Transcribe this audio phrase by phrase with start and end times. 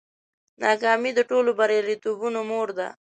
[0.63, 2.87] ناکامي د ټولو بریالیتوبونو مور ده.